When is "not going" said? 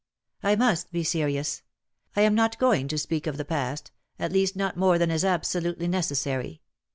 2.33-2.87